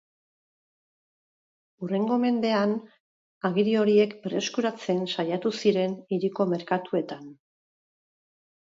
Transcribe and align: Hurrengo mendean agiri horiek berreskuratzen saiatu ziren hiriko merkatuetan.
Hurrengo 1.83 2.17
mendean 2.23 2.73
agiri 3.51 3.77
horiek 3.83 4.17
berreskuratzen 4.25 5.07
saiatu 5.15 5.53
ziren 5.63 5.97
hiriko 6.17 6.51
merkatuetan. 6.57 7.35